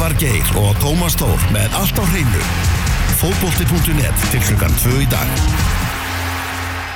[0.00, 2.44] Elvar Geir og Tómas Tór með allt á hreinu.
[3.20, 5.34] Fótbolti.net til klukkan 2 í dag.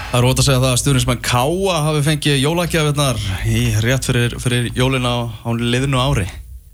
[0.08, 4.38] Það er ótt að segja það að stjórnismenn Káa hafi fengið jólagjafirnar í rétt fyrir,
[4.40, 6.24] fyrir jólina á, á liðinu ári.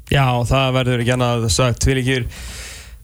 [0.06, 2.28] Já, það verður ekki annað sagt tvílikir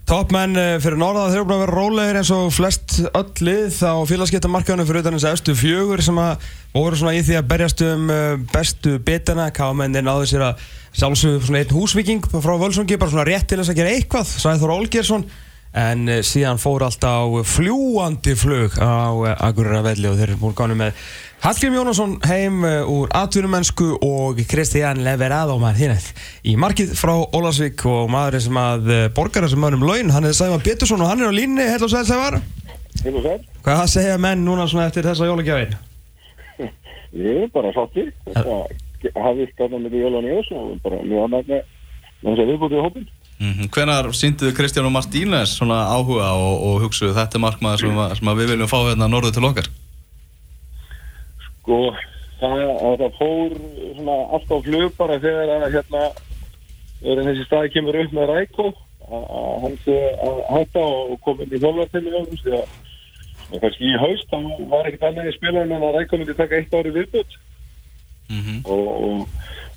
[0.07, 3.79] Toppmenn eh, fyrir norða þeir eru búin að vera rólegir eins og flest öll lið
[3.83, 6.45] á félagskiptamarkaðunum fyrir utan þess að efstu fjögur sem að
[6.77, 9.49] voru svona í því að berjast um eh, bestu bitana.
[9.51, 10.63] Káamenn er náður sér að
[10.95, 14.77] sjálfsögðu svona einn húsviking frá Völsungi bara svona rétt til þess að gera eitthvað Sæður
[14.77, 15.27] Olgersson
[15.75, 19.11] en eh, síðan fór alltaf á fljúandi flug á
[19.51, 21.03] Akureyravelli og þeir eru búin gáðinu með
[21.45, 25.99] Hallgrim Jónasson heim úr atvinnumennsku og Kristiðan Leverado maður hérna
[26.43, 30.35] í markið frá Ólasvík og maður sem að borgar þessum maður um laun, hann er
[30.37, 32.41] Sævar Pétursson og hann er á línni, held og sæl Sævar
[33.05, 35.77] Held og sæl Hvað segja menn núna svona eftir þessa jólagjafin?
[37.15, 41.53] Ég er bara sátti Það hafði skapað með jólan í oss og bara mjög annað
[41.53, 41.63] með
[42.25, 43.69] þess að viðbútið hópin Mm -hmm.
[43.69, 48.15] Hvenar sínduðu Kristján og Martínez svona áhuga og, og hugsuðu þetta er markmaður sem, að,
[48.19, 49.69] sem að við viljum fá hérna norðu til okkar?
[51.67, 51.79] Sko,
[52.39, 52.61] það,
[53.03, 53.55] það fór
[53.99, 56.03] svona alltaf flug bara þegar að hérna
[57.01, 58.69] þegar þessi staði kemur upp með Rækó
[59.07, 64.31] að hann sé að hætta og koma inn í þjóðvartinu því að kannski í haust
[64.31, 64.39] þá
[64.71, 67.37] var ekkert annað í spilunum en að Rækó myndi taka eitt ári viðbútt
[68.27, 68.59] Mm -hmm.
[68.71, 69.29] og, og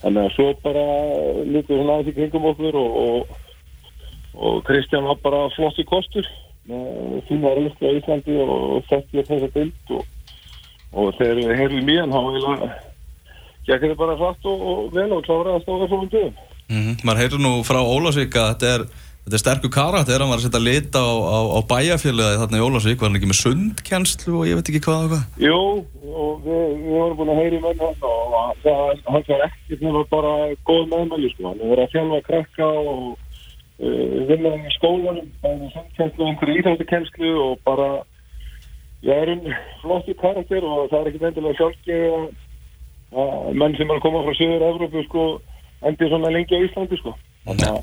[0.02, 0.86] þannig að svo bara
[1.46, 3.28] lítið svona aðeins í kringum okkur og, og,
[4.34, 6.26] og Kristján var bara flott í kostur
[6.66, 10.08] með fína röstu á Íslandi og þekkir þessa bild og,
[10.94, 12.22] og þegar við heyrðum í hann þá
[13.70, 16.38] gekk þetta bara flatt og vel og kláraði að stóða svona dögum
[16.70, 16.96] Mm -hmm.
[17.04, 18.82] Man heyrður nú frá Ólasvík að þetta er,
[19.24, 22.66] þetta er sterkur karakter, hann var að setja lit á, á, á bæjarfélagi þarna í
[22.68, 25.24] Ólasvík, var hann ekki með sundkjenslu og ég veit ekki hvað og hvað?
[25.48, 25.62] Jú,
[26.22, 29.80] og við, við vorum búin að heyra í menn hann og það, hann var ekki
[29.80, 30.34] sem var bara
[30.70, 33.02] góð meðmæli sko, hann var að fjálfa krakka og
[33.82, 37.90] uh, vinna í skólanum, bæði sundkjenslu og einhverju íþjóttukjenslu og bara
[39.08, 44.00] ég er einn flotti karakter og það er ekki endilega sjálfgeð að, menn sem er
[44.00, 45.26] að koma frá Söður Evrópu sko
[45.88, 47.16] endur svona lengi á Íslandi sko
[47.48, 47.80] þannig að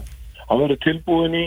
[0.47, 1.45] hann verður tilbúin í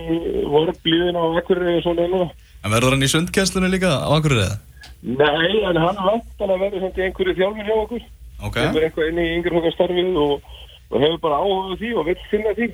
[0.50, 2.24] vorblíðin á Akureyri og svona einu
[2.60, 4.58] En verður hann í sundkjenslunni líka á Akureyri eða?
[5.00, 8.04] Nei, en hann vantan að verður svona einhverju þjálfur hjá okkur
[8.40, 8.56] Ok.
[8.56, 10.52] kemur eitthvað inn í yngreflokkastarfið og,
[10.90, 12.70] og hefur bara áhuga á því og vill finna því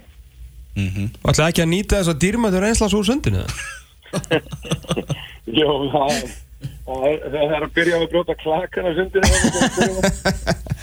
[0.76, 1.08] Mm -hmm.
[1.24, 3.44] Og ætlaði ekki að nýta þess að dýrmættur einslas úr sundinu?
[5.60, 6.45] Jó, það
[6.86, 9.28] það er- það er að byrja að brjóta klakana sundinu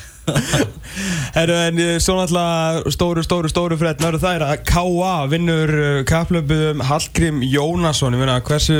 [1.33, 5.15] Herru, en eh, svo náttúrulega stóru, stóru, stóru frétt Nörðu það er að K.A.
[5.33, 5.73] vinnur
[6.07, 8.77] kaplöpuð um Hallgrim Jónasson Ég meina, hversu,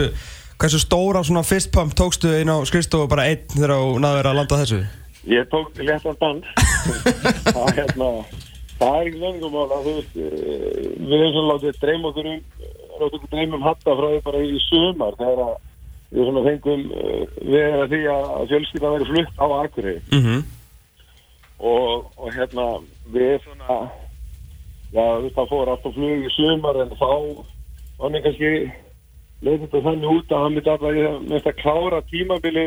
[0.61, 4.39] hversu stóra svona fist pump tókstu inn á skrifstofu bara einn þegar þú náður að
[4.39, 4.81] landa þessu?
[5.33, 6.47] Ég tók léttan dans
[7.55, 8.09] það, er hérna,
[8.79, 10.31] það er ekki lengum að veist eh,
[11.03, 15.19] við erum svona látið dreyma okkur um dreyma um hatta frá því bara í sumar
[15.19, 15.55] þegar að
[16.13, 20.41] við svona fengum eh, við að því að fjölskylda verið flutt á Akureyri Mm -hmm.
[21.59, 22.67] og, og hérna
[23.15, 23.91] við svona
[24.93, 27.11] já það fór alltaf flug í sumar en þá
[27.99, 28.51] var mér kannski
[29.43, 32.67] leiðið þetta þannig út að hann myndi alltaf mest að klára tímabili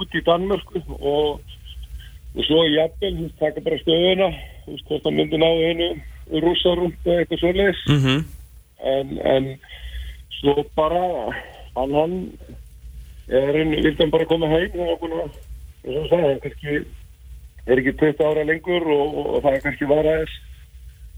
[0.00, 1.40] út í Danmörku og,
[2.34, 4.30] og svo í jafnvel þú veist, taka bara stöðuna
[4.64, 5.88] þú veist hvort hann myndi ná einu
[6.44, 8.24] rússarúmt eða eitthvað svoleiðis Mm -hmm.
[8.94, 9.44] en, en
[10.40, 11.04] svo bara
[11.78, 12.16] hann hann
[13.28, 15.38] er einn, vildi hann bara koma heim og að,
[15.84, 16.76] eins og hann sagði, hann kannski
[17.68, 20.36] er ekki 20 ára lengur og, og, og það er kannski var aðeins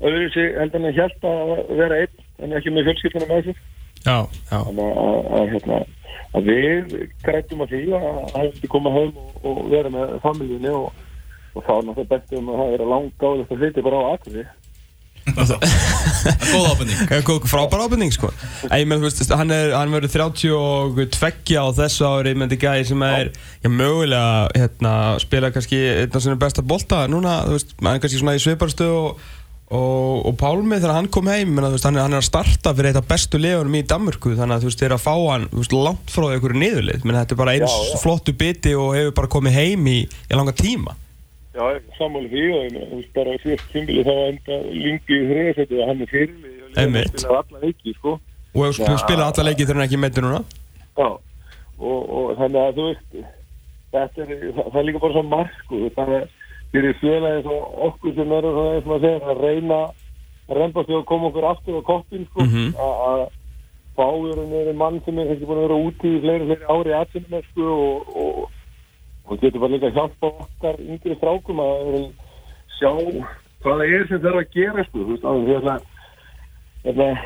[0.01, 3.59] öðru sig heldur hann hjælt að vera einn en ekki með fjölskylduna með sér.
[4.01, 4.17] Já,
[4.49, 4.59] já.
[4.65, 5.81] Þannig að, að, að, hérna,
[6.39, 6.95] að við
[7.27, 11.05] grættum að því að hann vildi koma heim og, og vera með familíunni og,
[11.55, 14.01] og þá er náttúrulega best um að það er að langa á þetta hluti bara
[14.01, 14.47] á akkurri
[16.51, 18.31] Góð góð- Frábær ábending sko.
[18.71, 23.05] Æ, menn, veist, hann, er, hann verður 32 á þessu ári með þetta gæði sem
[23.07, 23.31] er
[23.65, 28.03] já, mögulega hérna, spila kannski einn af sinni besta bolta núna, þú veist, hann er
[28.03, 29.21] kannski svona í sviparstöðu og,
[29.71, 32.73] og, og Pálmi þegar hann kom heim menna, veist, hann, er, hann er að starta
[32.75, 35.47] fyrir eitt af bestu legunum í Danmörku þannig að þú veist, þeir að fá hann
[35.77, 37.05] langt frá einhverju niðurlið.
[37.07, 38.01] Menn þetta er bara eins Já, já.
[38.03, 40.97] flottu biti og hefur bara komið heim í, í langa tíma
[41.51, 41.65] Já,
[41.99, 46.05] sammáli því og þú veist bara fyrst tímbili þá enda lingi í þriðasetti og hann
[46.05, 48.13] er fyrirlið og hann spilaði alla leiki, sko.
[48.55, 49.01] og hefur Já.
[49.03, 50.43] spilað alla leiki þegar hann ekki meittur núna
[51.01, 51.09] Já,
[51.81, 53.19] og, og þannig að þú veist,
[53.97, 56.29] þetta er, það, er líka bara svo marg, sko, það er
[56.71, 59.81] fyrir félagið og okkur sem eru svona eins og maður segir að reyna
[60.51, 62.73] að reyna sig og koma okkur aftur á koppin, sko, Mhm.
[62.79, 63.27] að
[64.01, 66.93] að í rauninni mann sem er kannski búin að vera úti í fleiri, fleiri ári
[66.97, 68.15] aðsynna, sko, og,
[69.31, 72.11] og, og getur bara líka að hjálpa okkar yngri strákum að um,
[72.79, 72.93] sjá
[73.61, 75.79] hvað það er sem þarf að gera, sko, þú veist, að því að hérna,
[76.85, 77.19] það er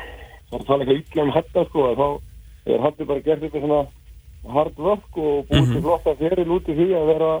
[0.55, 3.83] að tala eitthvað illa um hatta sko, að þá er hatti bara gert eitthvað svona
[4.55, 7.31] hard work og búið til flotta feril út í því að vera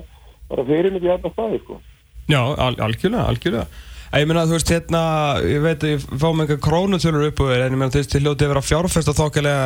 [0.49, 1.81] bara fyrir með í alla staði sko.
[2.25, 3.67] Já, al algjörlega, algjörlega.
[4.15, 5.01] Ég meina, þú veist, hérna,
[5.43, 8.23] ég veit að ég fáum einhver krónutölur upp þér en ég meina, þú veist, þið
[8.23, 9.65] hljótið að vera fjárfesta þokkalega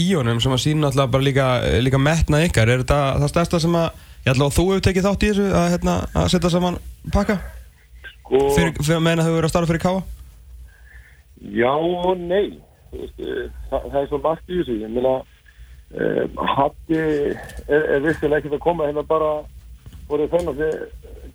[0.00, 1.48] í honum sem að sína alltaf bara líka,
[1.84, 2.70] líka metna ykkar.
[2.70, 5.46] Er þetta það stærsta sem að, ég ætla að þú hefur tekið þátt í þessu
[5.52, 6.78] að, hérna, að setja saman
[7.12, 7.38] pakka?
[8.24, 10.04] Sko, Fyrir, fyrir meina þau verið að starfa fyrir káa?
[11.52, 12.56] Já og nei.
[12.94, 14.76] Veist, eh, það, það er svo margt í þessu.
[14.80, 19.34] Ég meina um, Hatti er, er vissilega ekkert að koma hérna bara
[20.08, 20.62] voru þennan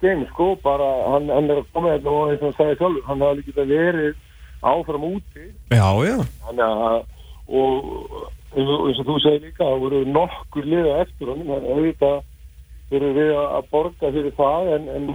[0.02, 0.50] game sko.
[0.64, 3.40] Bara hann, hann er að koma hérna og eins og hann sagði sjálfur hann hafa
[3.44, 4.26] líka verið
[4.74, 5.46] áfram úti.
[5.70, 6.18] Já, já.
[6.50, 7.06] Að
[7.50, 11.54] og eins og, þú segir líka það voru nokkur liða eftir honum.
[11.54, 12.20] Þannig að auðvitað
[12.90, 15.08] þurfum við að að borga fyrir það en, en,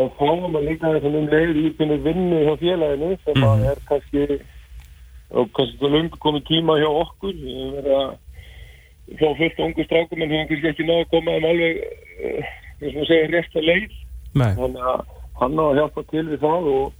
[0.00, 3.82] en fáum að líka þessum um leið í pinnu vinnu hjá félaginu sem að er
[3.90, 4.26] kannski
[5.32, 7.42] og kannski lungu komið tíma hjá okkur.
[7.96, 12.54] Að fá fullt ungu strákum en höfum kannski ekki náða að koma um alveg eh,
[12.80, 13.98] eins og maður segir rétt að leið.
[14.32, 15.02] Nei, þannig að
[15.42, 16.94] hann á að hjálpa til við það og,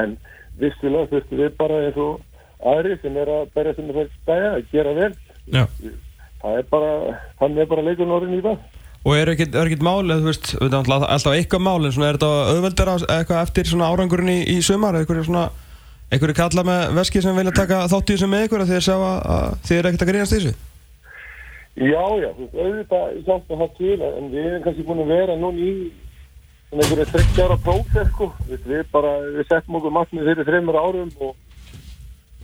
[0.00, 0.16] en
[0.58, 4.50] vissilega þurftum við bara eins og aðri sem er að berja sem er það stæða
[4.56, 5.12] að gera vel.
[5.54, 5.64] Já.
[6.38, 6.90] Það er bara,
[7.40, 8.58] hann er bara leikurinn orðin í það
[9.06, 12.06] Og er ekkert, er ekkert mál, eða þú veist, við erum alltaf, eitthvað mál, en
[12.08, 15.44] er þetta auðveldar eitthvað eftir árangurinn í, í sumar, eitthvað svona,
[16.10, 18.96] eitthvað kalla með veski sem vilja taka þátt í þessu með ykkur að þið sjá
[18.96, 20.56] að, að þið er ekkert að grínast í þessu?
[21.78, 25.38] Já, já, þú veist, auðvitað hjálpa það til en við erum kannski búin að vera
[25.38, 25.72] núna í
[26.68, 31.12] svona einhverju 30 ára prófess sko, við, bara, við settum okkur markmið fyrir þreymur árum
[31.22, 31.36] og,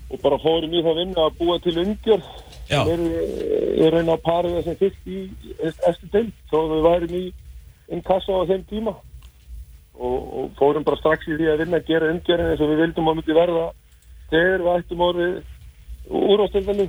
[0.08, 2.30] og bara fórum í það vinna að búa til umgjörð.
[2.68, 5.22] Sem eru er raun að parið þessum fyrst í
[5.90, 7.24] eftir til, þó að við værum í
[7.94, 8.94] innkassa á þeim tíma.
[9.94, 12.80] Og, og fórum bara strax í því að vinna að gera umgjörðin eins og við
[12.82, 13.66] vildum að myndi verða
[14.32, 15.36] þegar við ættum orðið
[16.34, 16.86] úrástilfæli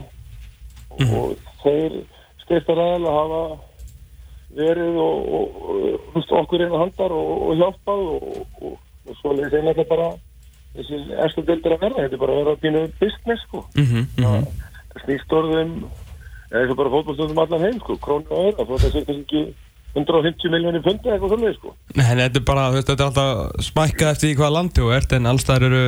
[1.06, 2.00] og þeir
[2.42, 3.42] skreistar aðal að hafa
[4.56, 5.60] verið og, og,
[6.16, 10.10] og okkur einu handar og, hjálpað og, og, og svo þeim þetta bara
[10.76, 13.64] þessi erstu deildir að verða, þetta er bara að vera pínu business sko.
[13.76, 14.24] Mhm, mhm.
[14.26, 14.65] það snýst
[15.04, 15.72] orðum
[16.52, 19.24] eða eins og bara fótballstöndum allan heim sko, krónu og öðra, þó það sé kannski
[19.26, 19.42] ekki
[19.96, 23.10] 150 miljónir pundi eitthvað svolítið sko Nei, en þetta er bara, þú veist, þetta er
[23.10, 25.82] alltaf smækkað eftir í hvaða landi þú ert, en alls það eru,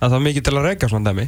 [0.00, 1.26] það er mikið til að reyka svona dæmi.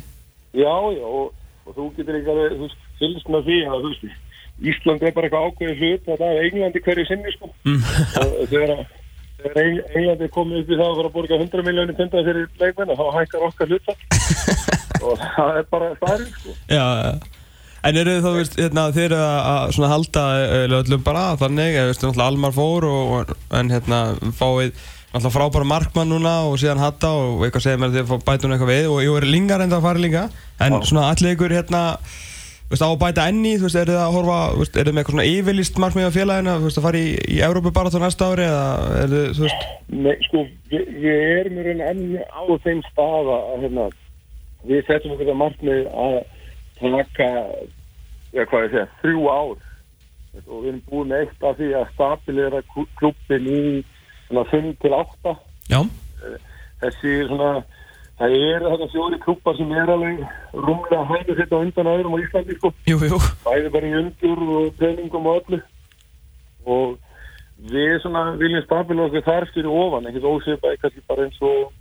[0.60, 1.32] Já, já, og,
[1.66, 4.18] og þú getur alveg, þú veist, fylgst með því að, þú veist,
[4.60, 7.48] Ísland er bara eitthvað ákveðið hlut og það er Englandi hverju sinni, sko.
[7.64, 7.78] Mm.
[8.20, 8.90] og þegar, að-
[9.40, 12.50] þegar Eng- Englandi komið upp í það að fara að borga 100 miljónir pundað fyrir
[12.60, 13.98] leikmenn, þá hækkar okkar hlutfall.
[15.02, 16.56] og það er bara staðrinn, sko.
[16.70, 16.86] Já.
[17.80, 21.26] En eru þið þá, veist, hérna, þið eru að, að svona halda uh, öllum bara
[21.40, 24.00] þannig, eða, veist, náttúrulega Almar fór og, en hérna,
[24.36, 24.74] fáið
[25.10, 28.46] náttúrulega frábæra markmann núna og síðan hatta og eitthvað segir mér að þið fá bæta
[28.46, 30.26] hún eitthvað við og jú, eru lingar enda að fara líka,
[30.62, 30.84] en Já.
[30.86, 31.80] svona allir ykkur, hérna,
[32.70, 35.02] veist, á að bæta enni, þú veist, eru þið að horfa, veist, eru þið með
[35.02, 37.98] eitthvað svona yfirlist markmið á félaginu, þú veist, að fara í, í Európa bara á
[38.04, 38.68] næsta ári, eða
[39.00, 41.10] eru þið, þú veist, Nei, sko, við
[41.40, 43.88] erum í raun enn á þeim staða að, hérna,
[44.68, 46.16] við setjum okkur það markmið að
[46.80, 47.28] taka,
[48.32, 49.66] ja, segja, þrjú ár.
[50.46, 52.62] Og við erum búin eitt af því að stabilira
[53.00, 53.62] klubbin í
[54.28, 55.32] svona 5 til 8
[55.72, 55.80] já,
[56.82, 57.50] þessi svona
[58.20, 60.22] það eru þetta fjóri klubbar sem er alveg
[60.54, 62.72] rúmlega hægir þetta undan öðrum á Íslandi sko.
[62.86, 65.60] Jú, jú, bæði bara í undur og peningum og öllu.
[66.68, 66.98] Og
[67.72, 71.72] við svona viljum stabila okkur þar fyrir ofan ekkert ósvipaði kannski bara eins og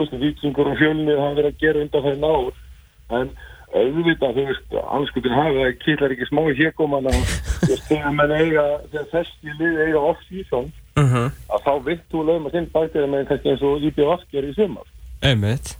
[0.00, 2.60] veist, vitsingur og fjölnir hafa verið að gera undan það náður
[3.18, 3.32] en
[3.72, 9.54] auðvitað, þú veist, anskutin hafi það kýtlar ekki smá veist, þegar menn eiga, þegar þessi
[9.60, 11.14] lið eiga off-season, uh
[11.52, 14.56] að þá vitt þú lögum að þinn bætið með kannski eins og IBF gerir í
[14.58, 14.92] sumar.
[15.22, 15.76] Einmitt,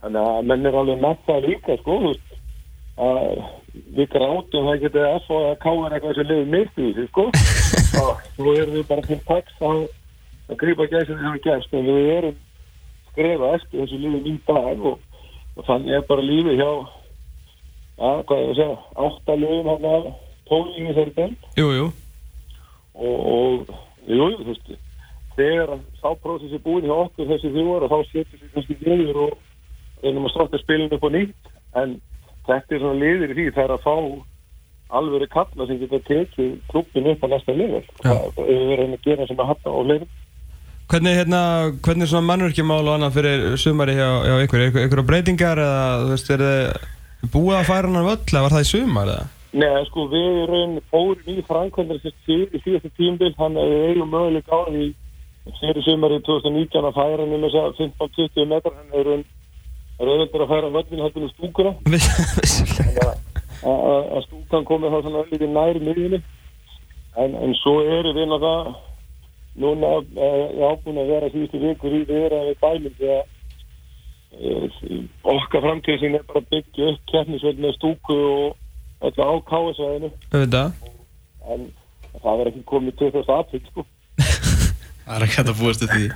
[0.00, 2.36] Þannig að menn er alveg með það líka, sko, þú veist,
[3.06, 3.42] að
[3.94, 7.24] við grátum það getið að svo að káða eitthvað sem liður mitt í þessu, sko.
[8.00, 9.82] og nú erum við bara til taks að,
[10.48, 12.38] að grípa gæsið sem við en við erum
[13.10, 14.98] skrefa eftir þessu liður í dag og,
[15.56, 16.70] og þannig er bara lífið hjá,
[18.00, 20.10] að, hvað ég að segja, átta liðum hann að
[20.50, 21.90] tólingi þessari bend jú, jú,
[22.94, 23.74] og, og
[24.10, 24.72] jú, þú veist,
[25.36, 29.20] þegar að sáprósess er búin hjá okkur þessi þjóðar og þá setur við kannski liður
[29.26, 29.38] og
[30.02, 31.52] reynum að starta spilinu upp á nýtt.
[31.80, 31.94] En
[32.48, 33.96] þetta er svona liður í því það er að fá
[35.00, 37.84] alvöru kalla sem geta tekið klubbin upp á næsta level.
[38.02, 38.16] Já.
[38.36, 40.10] það er að gera sem að hatta og leirum
[40.90, 41.40] Hvernig, hérna,
[41.86, 44.62] hvernig er svona mannverkjumál og annað fyrir sumari hjá, hjá ykkur?
[44.64, 48.56] Er ykkur breytingar eða, þú veist, er þið búið að færa hann völl eða var
[48.56, 49.28] það í sumar eða?
[49.60, 54.58] Nei, sko, við raun fórum í fyrir í síðasta tímbil að við eigum möguleik á
[54.66, 54.88] því
[55.60, 59.12] fyrir sumari 2019 að færa hann um þess að 15-20 metrar hann er
[60.00, 63.08] er auðvitað að færa völlin hættin úr stúkuna Vissulega
[63.62, 66.22] að stúkan komið þá svona lítið nær miðjunni
[67.20, 68.89] en, en svo eru við náttúrulega
[69.58, 73.22] núna uh, ábúin að vera síðustu vikur í vera við bænum því að
[74.38, 74.80] uh,
[75.34, 80.12] okkar framtíð sín er bara byggja upp keppnisvöld með stúku og öllu á káasvæðinu
[81.50, 81.66] en
[82.20, 83.86] það er ekki komið 2000 apríl sko.
[85.10, 86.08] Það er ekki hægt að búast til því.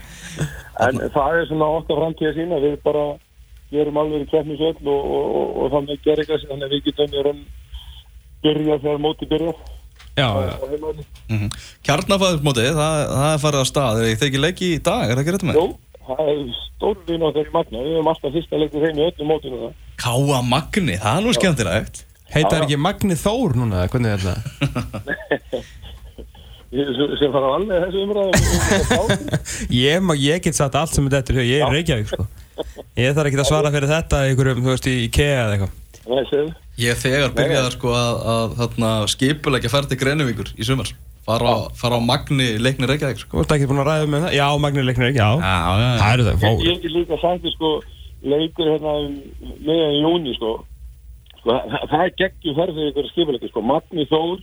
[0.85, 3.05] En það er svona okkar framtíð sín að við bara
[3.75, 7.25] gerum alveg keppnisvöld og, og, og, og þannig gerir eitthvað þannig að við getum í
[7.27, 7.41] raun
[8.45, 9.74] byrja þegar móti byrjar
[10.15, 11.05] Já, á, já á heimavelli.
[11.29, 11.49] mm
[11.87, 15.35] Kjarnafæðismótið, það, það er farið að stað Þeir ekki leiki í dag, er það ekki
[15.35, 15.59] rétt með?
[15.59, 15.67] Jú,
[16.09, 17.83] það er stórvinn okkar í Magna.
[17.85, 19.73] Við höfum alltaf fyrsta leikur þeim í öllum mótinu það.
[20.05, 22.05] Káa Magni, það er nú skemmtilegt
[22.35, 24.23] Heitar ekki Magni Þór núna, eða hvernig er?
[26.75, 28.35] Ég- Sem fara á alveg þessu umræðum.
[29.85, 32.27] Ég, ég get sagt allt sem er þetta Ég er Reykjavík, sko
[32.99, 34.23] Ég þarf ekki að svara fyrir þetta
[34.67, 35.73] veist, í IKEA eða eitthvað
[36.05, 36.51] Það.
[36.81, 40.89] Ég þegar byrjaði sko að, að þarna, skipulegja ferð til Greinivíkur í sumar
[41.25, 43.39] fara á, fara á Magni leiknir Reykjavík sko.
[43.39, 44.35] Þú ert ekki búin að ræða með það?
[44.37, 47.47] Já, Magni leiknir ekki, já Já, já, Það eru það, Ég ég get líka sagt
[47.55, 47.71] sko,
[48.35, 49.15] leikur hérna um
[49.69, 50.51] meðan júni sko.
[51.39, 53.65] sko það, það er geggjum ferð fyrir ykkur skipuleiki sko.
[53.71, 54.43] Magni Þór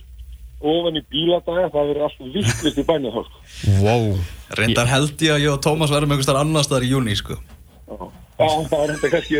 [0.72, 3.46] ofan í bíladaga, það verður allt vittlist í bænum þá sko.
[3.82, 4.08] Wow
[4.58, 7.38] Reyndar held ég að ég og Tómas verðum einhvers þar annar staðar í júni sko.
[7.38, 8.10] Já, Já,
[8.70, 9.34] það er þetta kannski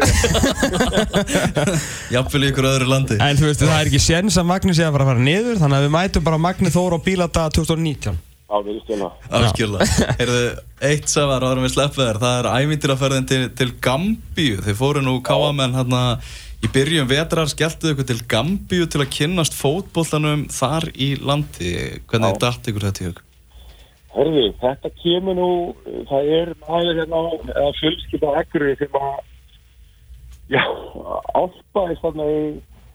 [2.14, 3.16] Jafnvel í ykkur öðru landi.
[3.22, 5.56] En þú veist, það er ekki séns að Magni sé að fara að fara niður
[5.62, 8.20] Þannig að við mætum bara Magni Þór á bíladaga 2019
[8.52, 9.08] Já, við stjórna
[9.40, 9.78] Afskilða
[10.20, 10.44] Heyrðu,
[10.90, 12.22] eitt sem var árum við sleppið þér.
[12.22, 14.58] Það er ævintýraferðin til, til Gambíu.
[14.66, 16.02] Þið fóru nú káamenn hérna
[16.62, 21.72] Í byrjun vetrar skelltuðu ykkur til Gambíu til að kynnast fótbollanum þar í landi.
[22.06, 22.42] Hvernig Já.
[22.44, 23.22] datt ykkur þetta í hug?
[24.12, 25.50] Hörðu, þetta kemur nú,
[26.10, 27.20] það er maður hérna,
[27.54, 29.14] eða fjölskylda akkurir sem að,
[30.52, 30.62] já,
[31.32, 32.42] álpaðist þarna í,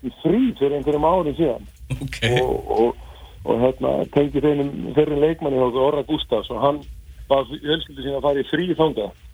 [0.06, 1.66] í frí fyrir einhverjum árum síðan.
[1.98, 2.20] Ok.
[2.30, 3.02] Og, og,
[3.48, 6.84] og hérna tengi þeim þeirri leikmanni þá, Orra Gustafs og hann
[7.32, 9.26] var fjölskyldu sín að fara í frí þangað.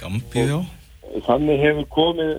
[0.00, 0.58] Gambíu, já.
[1.28, 2.34] Þannig hefur komið,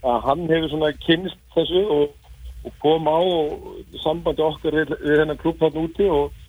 [0.00, 2.16] að hann hefur svona kynst þessu og,
[2.64, 6.39] og kom á og sambandi okkar við, við hennar klúb þarna úti og,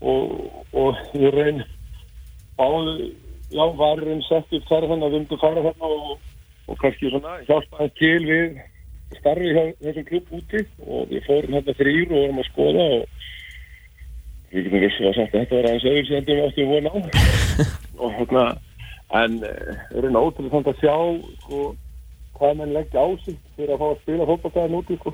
[0.00, 0.32] og,
[0.72, 1.62] og ég raun
[2.56, 2.94] báðu,
[3.52, 6.16] já, var raun sett upp þar þannig að myndum fara þarna og,
[6.66, 8.60] og kannski svona hjálpaði til við
[9.20, 13.04] starfi hjá þessum klúb úti og við fórum hérna þrýr og vorum að skoða og
[14.50, 16.94] við getum vissi að sagt að þetta var aðeins öðru sem við áttum von á
[18.02, 18.44] og hérna
[19.16, 20.96] en uh, raun ótrúlega að sjá
[21.44, 21.60] sko,
[22.36, 25.12] hvað menn leggja á sig fyrir að fá að spila fótballtæðin úti sko.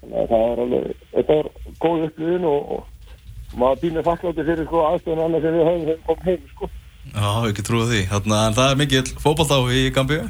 [0.00, 1.50] þannig að það er alveg þetta var
[1.84, 2.97] góð upplifun og, og
[3.56, 6.68] maður býnir þakklátti fyrir sko, aðstöðun annars sem við höfum komum heim sko.
[7.08, 10.26] Já, ekki trúið því Þarna, En það er mikill fótboltá í Gambíu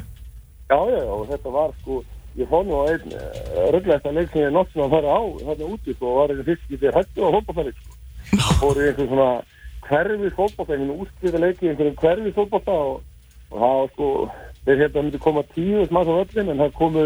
[0.69, 2.01] já, já, og þetta var sko
[2.39, 3.15] ég fór nú á einn
[3.73, 6.45] rögglega þetta leik sem ég nokksum að fara á þarna úti sko, og var einn
[6.47, 7.95] fyrst getið hættu á fótballtæðin sko.
[8.61, 9.29] fór í einhvern svona
[9.89, 13.01] hverfið fótballtæðin úrskriða leiki í einhverjum hverfið fótballtæð og,
[13.49, 14.09] og það sko
[14.65, 17.05] þeir hérna myndi koma þess maður á öllin en það komu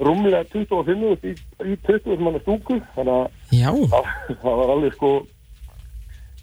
[0.00, 1.34] rúmlega 25 út í,
[1.66, 5.12] í 20 manna stúku þannig að það, það var alveg sko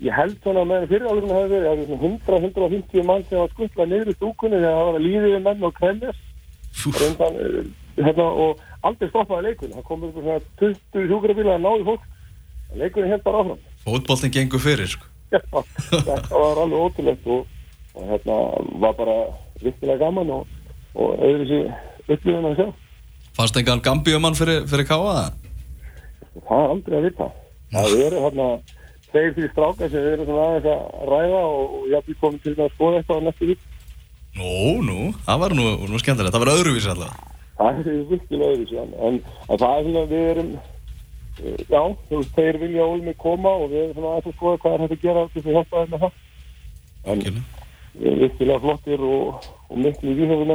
[0.03, 3.41] ég held svona að meðan fyrir áðurinn hefði verið að það var 100-150 mann sem
[3.41, 6.23] var skuttlað niður í stúkunni þegar það var að líðið menn og kremjast.
[6.97, 11.87] Reyndan, eh, hérna, og aldrei stoppaði leikunni það kom upp svona 20 hjúkrabíla að náði
[11.89, 12.07] fólk.
[12.77, 13.63] Leikunni held bara áfram.
[13.87, 15.09] Fótboltin gengur fyrir sko.
[15.33, 15.41] Já,
[15.89, 17.47] þetta var alveg ótrúlegt og,
[17.97, 18.37] og hérna
[18.83, 19.15] var bara
[19.63, 20.59] virkilega gaman og,
[20.93, 21.71] og öðru sér
[22.05, 22.67] upplifun að sjá
[23.37, 25.27] Fannst engan Gambíumann fyrir, fyrir káa?
[26.45, 27.27] það er aldrei að vita.
[27.73, 28.47] Það eru hérna
[29.07, 30.79] tveir fyrir strákar sem erum svona aðeins að
[31.11, 33.61] ræða og, ég hafði komið til að skoða eitthvað á næstu vik
[34.37, 34.53] Nú,
[34.85, 36.33] nú, það var nú, nú skemmtilegt.
[36.35, 37.13] Það var öðruvísi alltaf.
[37.57, 39.15] Það er virkilega öðru síðan en,
[39.47, 43.67] það er svona að við erum eh, já, þú veist, þeir vilja ólmi koma og
[43.71, 45.75] við erum svona aðeins að skoða hvað er hægt að gera til þess að hjálpa
[45.81, 46.13] þeim með það.
[47.07, 50.51] En við erum virkilega flottir og, og miklu í viðhefum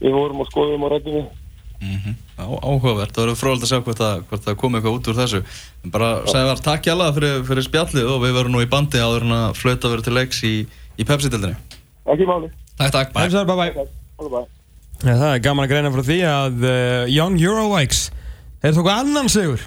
[0.00, 1.26] við vorum að skoða um á rættinni
[1.78, 5.08] Mm Á, áhugavert, það verður frólægt að sjá hvort það, hvort það komi eitthvað út
[5.10, 5.38] úr þessu.
[5.82, 8.98] En bara Sævar, takk hjá alla fyrir, fyrir spjallið og við verðum nú í bandi
[9.02, 10.52] áður en að flöta verið til leiks í,
[10.98, 11.56] í Pepsi-dildinni
[12.08, 13.90] ekki máli, Takk, takk, Bye bye takk,
[14.22, 14.40] alveg bæ
[15.02, 18.04] Já, það er gaman að greina frá því að uh, Young Eurobikes
[18.62, 19.60] Er tóku annan sigur.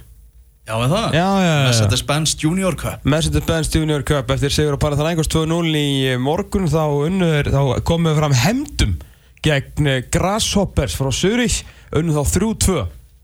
[0.67, 1.05] Já, með það?
[1.15, 1.61] Já, já, já.
[1.67, 3.05] Mercedes-Benz Junior Cup.
[3.07, 8.19] Mercedes-Benz Junior Cup eftir sigur á Parathanaikos 2-0 í morgun þá, unnur, þá komum við
[8.19, 8.97] fram hemdum
[9.45, 11.61] gegn eh, Grasshoppers frá Zurich
[11.97, 12.75] unnum þá 3-2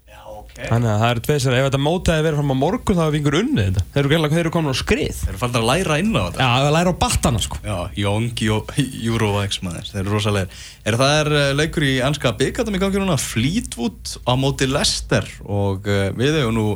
[0.08, 0.22] Já,
[0.58, 3.18] Þannig að það eru tveir sér, ef þetta mótaði verið fram á morgun þá hefur
[3.20, 3.84] yngur unnið þetta.
[3.94, 5.20] Þeir eru gæla, þeir eru komin á skrið.
[5.22, 7.60] Þeir eru farin að læra inn á þetta Já, það læra á battana sko.
[7.62, 12.78] Já, Young Eurovax maður, þeir eru rosalegir er Það er eh, leikur í ennska byggatum
[12.78, 16.68] í gangi núna Fleetwood á móti Leicester og uh, við hefum nú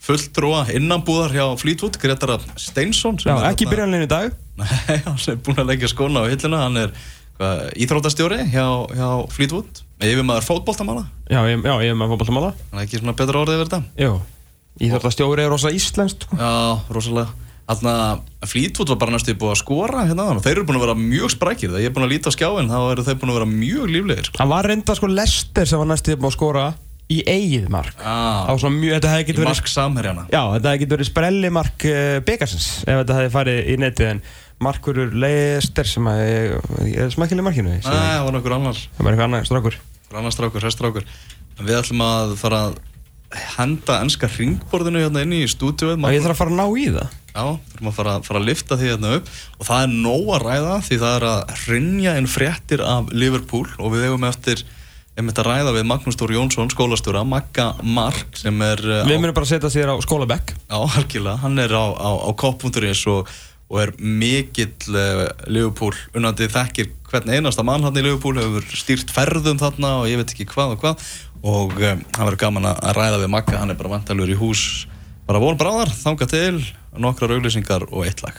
[0.00, 4.36] fulltrúa innanbúðar hjá Fleetwood Gretara Steinsson sem Já, er ekki byrjanlegin í dag.
[4.60, 6.94] Nei, hann er búinn að leggja skóna á hilluna hann er
[7.40, 12.50] hvað, íþróttastjóri hjá, hjá Fleetwood yfir maður fótboltamála Já, ég, já, ég er með fótballtamála.
[12.70, 14.16] hann er ekki svona betra orðið yfir þetta Jú.
[14.80, 16.38] Íþjóttastjóri er rosa íslenskt sko.
[16.40, 16.50] Já,
[16.92, 17.98] rosalega Þannig
[18.42, 20.84] að Fleetwood var bara næstu búið að skora hérna áðan og þeir eru búin að
[20.88, 23.30] vera mjög sprækir þegar ég er búin að líta á skjáin þá eru þeir búin
[23.30, 24.40] að vera mjög líflegir sko.
[24.40, 26.64] Hann var reynda sko Lester sem var næstu á að skora
[27.10, 27.94] í eigið mark.
[28.02, 33.18] ah, mjög, Í mark samherjana Já, þetta hefði getið verið sprellimark uh, Begarsins ef þetta
[33.18, 34.22] hefði farið í netið en
[34.60, 36.54] markurur Leicester sem að ég,
[36.90, 38.80] ég er smækkileg markinu Nei, það var nokkur annar.
[38.96, 39.80] Það var eitthvað annað strákur.
[40.10, 41.10] Annar strákur, hest strákur.
[41.58, 42.78] En Við ætlum að fara að
[43.56, 46.88] henda ennska ringborðinu hérna inn í stúdíuð og ég þarf að fara að ná í
[46.90, 47.16] það?
[47.30, 49.30] Já, þurfum að fara, fara að lifta því hérna upp.
[49.60, 53.68] Og það er nóg að ræða því það er að hrinja inn fréttir af Liverpool.
[53.78, 54.64] Og við eigum eftir
[55.20, 59.36] einmitt að ræða við Magnús Dóri Jónsson, skólastjóra Magga Mark sem er uh, Við munum
[59.36, 60.56] bara að setja sér á skólabekk.
[60.66, 63.30] Á algjörlega, hann er á, á, á kopp.is og,
[63.70, 69.12] og er mikill uh, Liverpool unnandi þekkir hvern einasta mann hann í Liverpool hefur stýrt
[69.14, 71.08] ferðum þarna og ég veit ekki hvað og hvað.
[71.40, 74.84] Og um, hann verður gaman að ræða við Magga, hann er bara vantalur í hús.
[75.26, 76.54] Bara von bráðar, þanga til
[76.98, 78.38] nokkrar auglýsingar og eitt lag